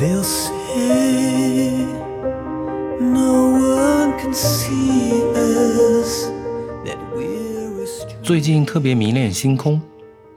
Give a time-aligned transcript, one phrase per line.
[0.00, 1.84] They'll say
[2.98, 6.30] no one can see us,
[6.86, 7.86] that we're
[8.22, 9.78] 最近特别迷恋星空，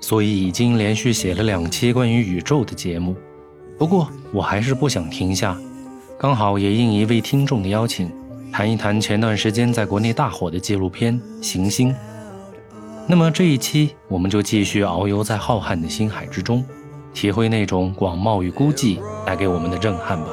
[0.02, 3.16] 所以已经连续写了两期关于宇宙的节目。
[3.78, 5.58] 不过我还是不想停下，
[6.20, 8.12] 刚好也应一位听众的邀请，
[8.52, 11.90] 谈一谈前段时间在国内大火的纪录片《行星》。
[13.08, 16.66] 那么这一期我们就继续遨游在浩瀚的星海之中，
[17.14, 20.30] 体会那种广袤与孤寂带给我们的震撼吧。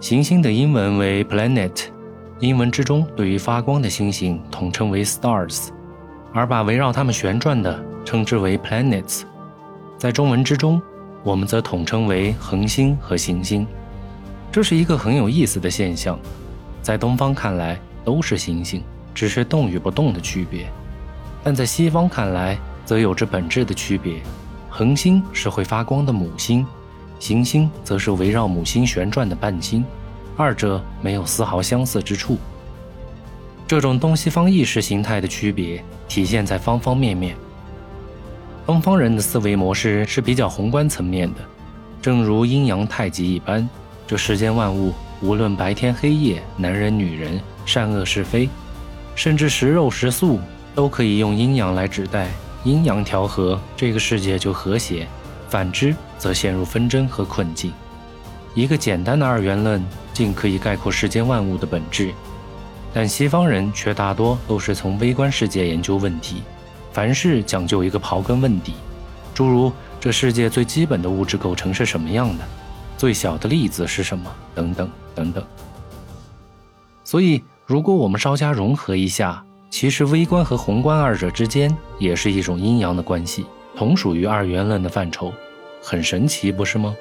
[0.00, 1.86] 行星的英文为 planet，
[2.38, 5.68] 英文之中对于发光的星星统称为 stars，
[6.34, 9.22] 而把围绕它们旋转的称之为 planets。
[9.96, 10.80] 在中文之中，
[11.24, 13.66] 我们则统称为恒星和行星。
[14.52, 16.18] 这是一个很有意思的现象，
[16.82, 18.82] 在东方看来都是星星，
[19.14, 20.66] 只是动与不动的区别；
[21.42, 24.20] 但在西方看来，则有着本质的区别。
[24.68, 26.66] 恒星是会发光的母星，
[27.18, 29.82] 行星则是围绕母星旋转的伴星，
[30.36, 32.36] 二者没有丝毫相似之处。
[33.66, 37.34] 这种东西方意识形态的区别体现在方方面面。
[38.66, 41.40] 东方人的思维模式是比较宏观层面的，
[42.00, 43.68] 正如阴阳太极一般，
[44.06, 48.48] 这世间万物，无论白天黑夜、男人女人、善恶是非，
[49.14, 50.40] 甚至食肉食素，
[50.74, 52.28] 都可以用阴阳来指代。
[52.64, 55.04] 阴阳调和，这个世界就和谐；
[55.50, 57.70] 反之，则陷入纷争和困境。
[58.54, 62.10] 一个简单的二元论，竟可以概括世间万物的本质。
[62.94, 66.42] 但西方人却大多都是从微观世界研究问题，
[66.94, 68.74] 凡事讲究一个刨根问底，
[69.34, 72.44] 诸如这世界最基本的物质构成是什么样的，
[72.96, 75.44] 最小的粒子是什么，等等等等。
[77.02, 83.44] 所以，如果我们稍加融合一下，其实微观和宏观二者之间也是一种阴阳的关系，
[83.76, 85.32] 同属于二元论的范畴，
[85.82, 86.94] 很神奇，不是吗？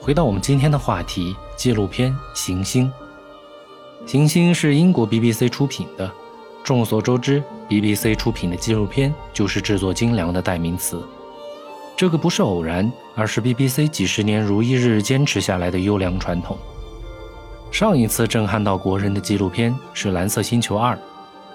[0.00, 2.86] 回到我们今天的话题，纪录片《行星》。
[4.08, 6.08] 《行星》是英国 BBC 出品的。
[6.62, 11.02] 众所周知，BBC 出品的纪录片就是制作精良的代名词。
[11.96, 16.56] 这个不是偶然，而是 BBC 几十年如一日坚持下来的优良传统。
[17.70, 20.94] 上一次震撼到国人的纪录片是《蓝色星球二》，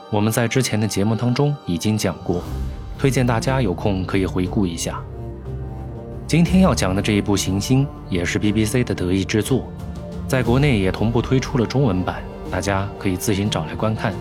[0.10, 2.42] 我们在之前的节目当中已经讲过，
[2.98, 5.02] 推荐大家有空可以回顾一下。
[6.28, 9.68] 今天要讲的这一部《行星》也是 BBC 的得意之作，
[10.28, 14.14] 在国内也同步推出了中文版，大家可以自行找来观看。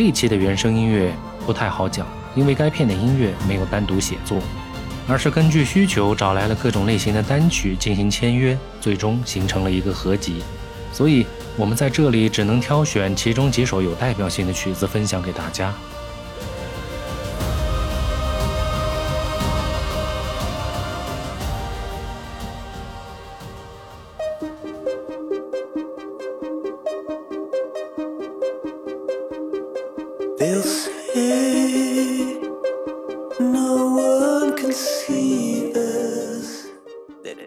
[0.00, 4.38] 这一期的原声音乐不太好讲，因为该片的音乐没有单独写作，
[5.06, 10.42] 而是根据需求找来了各种类型的单曲进行签约，最终形成了一个合集。
[10.90, 15.70] 所以，我们在这里只能挑选其中几首有代表性的曲子分享给大家。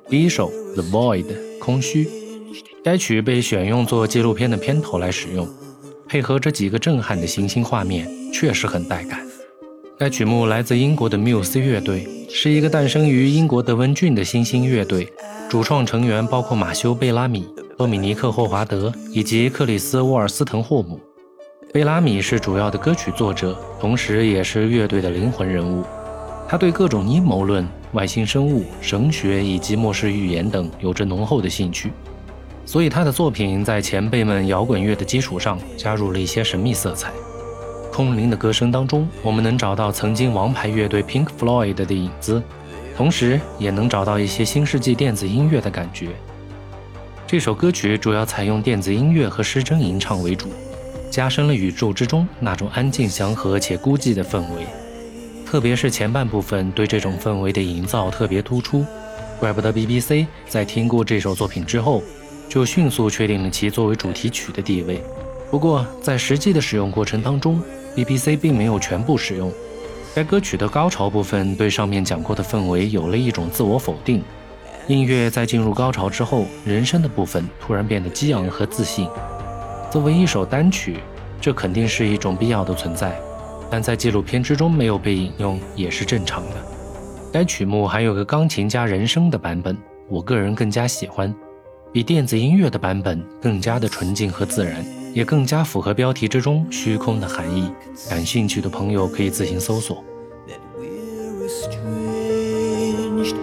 [0.10, 1.24] 第一首《The Void》
[1.60, 2.10] 空虚，
[2.84, 5.48] 该曲被选用作纪录片的片头来使用，
[6.10, 9.26] 配合这几个震撼的行星画面，确实很带感。
[9.98, 15.08] 该曲目来自英国的 Muse 乐队，是一个诞生于英国德文郡的新兴乐队，
[15.50, 17.48] 主创成员包括马修·贝拉米、
[17.78, 21.00] 多米尼克·霍华德以及克里斯·沃尔斯滕霍姆。
[21.74, 25.84] 贝拉米是主要的歌曲作者，同时也是乐队的灵魂人物。
[26.48, 31.92] 他对各种阴谋论、外星生物、神学以及末世预言等有着浓厚的兴趣，
[32.64, 37.12] 所以他的作品在前辈们摇滚乐的基础上加入了一些神秘色彩。
[37.92, 42.40] 空灵的歌声当中，我们能找到曾经王牌乐队 Pink Floyd 的影子，
[42.96, 46.10] 同时也能找到一些新世纪电子音乐的感觉。
[47.26, 50.50] 这首歌曲主要采用电子音乐和失真吟唱为主。
[51.14, 54.66] 加深了宇宙之中那种安静祥和且孤寂的氛围，
[55.46, 58.84] 特别是前半部分对这种氛围的营造特别突出，
[59.40, 62.02] 怪不得 BBC 在听过这首作品之后，
[62.50, 65.04] 就迅速确定了其作为主题曲的地位。
[65.52, 67.62] 不过在实际的使用过程当中
[67.96, 69.54] ，BBC 并没有全部使用。
[70.16, 74.24] 该歌曲的高潮部分对上面讲过的氛围有了一种自我否定，
[74.88, 79.08] 音乐在进入高潮之后，人声的部分突然变得激昂和自信。
[79.94, 80.98] 作为一首单曲，
[81.40, 83.16] 这肯定是一种必要的存在，
[83.70, 86.56] 但在纪录片之中没有被引用也是正常的。
[87.32, 89.78] 该曲目还有个钢琴加人声的版本，
[90.10, 91.32] 我个人更加喜欢。
[91.92, 97.70] 比电子音乐的版本更加的纯净和自然，也更加符合标题之中虚空的含义。
[98.10, 100.04] 感兴趣的朋友可以自行搜索。
[100.48, 103.36] that we're estranged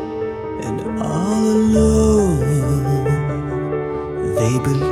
[0.65, 2.41] and all alone.
[4.35, 4.90] They believe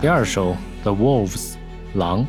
[0.00, 0.52] 第二首
[0.84, 1.54] 《The Wolves》
[1.94, 2.24] 狼，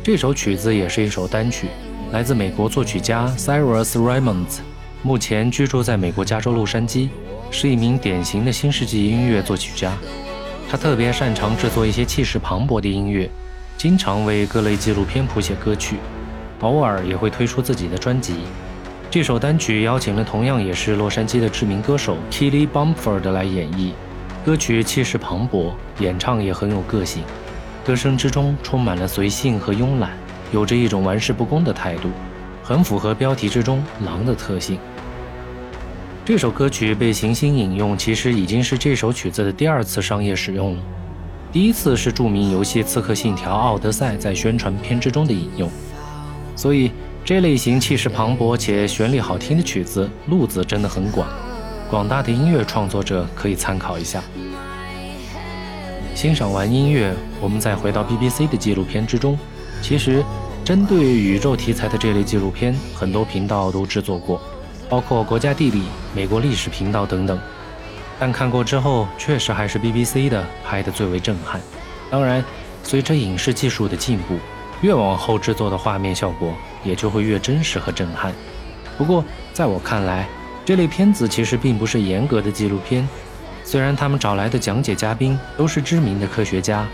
[0.00, 1.66] 这首曲子也是一首单曲，
[2.12, 4.60] 来自美国作曲家 Cyrus Raymond，
[5.02, 7.08] 目前居住在美国加州洛杉矶，
[7.50, 9.92] 是一名典型的新世纪音乐作曲家。
[10.68, 13.28] 他特别擅长制作一些气势磅礴的音乐，
[13.76, 15.96] 经常为各类纪录片谱写歌曲，
[16.60, 18.36] 偶尔也会推出自己的专辑。
[19.10, 23.90] 这首单曲邀请了同样也是洛杉矶的知名歌手 Kelly Bumford 来演绎，
[24.42, 27.22] 歌曲气势磅礴，演唱也很有个性，
[27.84, 30.12] 歌声之中充满了随性和慵懒，
[30.50, 32.08] 有着一种玩世不恭的态度，
[32.62, 34.78] 很符合标题之中狼的特性。
[36.24, 40.82] 这首歌曲被行星引用，其实已经是这首曲子的第二次商业使用了。
[41.52, 45.68] 第一次是著名游戏《刺客信条：奥德赛》在宣传片之中的引用，
[46.56, 46.92] 所以
[47.26, 51.28] 这类型气势磅礴且旋律好听的曲子路子真的很广，
[51.90, 54.22] 广大的音乐创作者可以参考一下。
[56.14, 59.36] 欣赏完音乐，我们再回到 BBC 的纪录片之中。
[59.82, 60.22] 其实，
[60.64, 64.40] 针对宇宙题材的这类纪录片，很多频道都制作过，
[64.88, 65.82] 包括国家地理、
[66.14, 67.36] 美国历史频道等等。
[68.20, 71.60] 但看过之后，确实还是 BBC 的拍的最为震撼。
[72.08, 72.44] 当然，
[72.84, 74.38] 随着影视技术的进步，
[74.80, 76.54] 越往后制作的画面效果
[76.84, 78.32] 也就会越真实和震撼。
[78.96, 80.28] 不过，在我看来，
[80.70, 83.04] 这类片子其实并不是严格的纪录片。
[83.64, 86.86] 虽然他们找来的讲解嘉宾都是知名的科学家，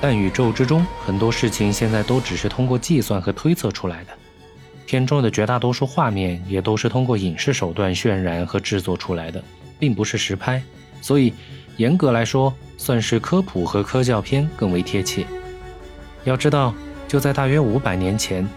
[0.00, 4.10] 但宇宙之中很多事情现在都只是通过计算和推测出来的。
[4.86, 9.42] 片中的绝大多数画面也都是通过影视手段渲染和制作出来的，
[9.76, 10.62] 并不是实拍，
[11.00, 11.34] 所以
[11.78, 15.26] 严格来说，算是科普和科教片更为贴切。
[16.22, 16.72] 要知道，
[17.08, 18.48] 就在大约五百年前，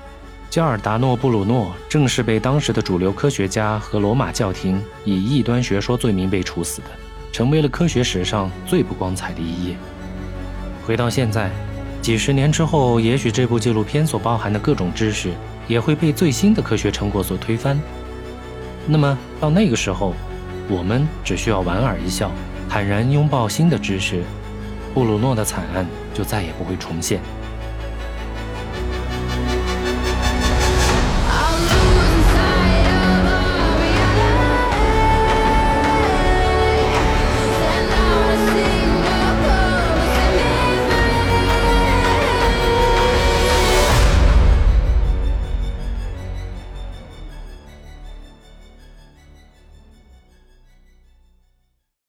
[0.49, 6.87] 焦尔达诺·布鲁诺正是被当时的主流科学家和罗马教廷以异端学说罪名被处死的，
[7.31, 9.75] 成为了科学史上最不光彩的一页。
[10.87, 11.51] 回到现在，
[12.01, 15.31] 几十年之后，也许这部纪录片所包含的各种知识
[15.67, 17.79] 也会被最新的科学成果所推翻。
[18.87, 20.15] 那么到那个时候，
[20.67, 22.31] 我们只需要莞尔一笑，
[22.67, 24.23] 坦然拥抱新的知识，
[24.95, 27.21] 布鲁诺的惨案就再也不会重现。